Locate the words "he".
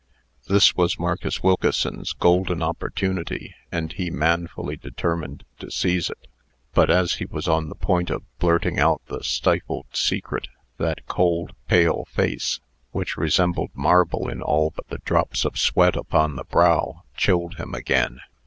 3.93-4.09, 7.17-7.25